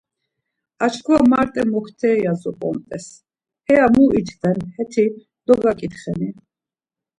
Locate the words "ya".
2.25-2.33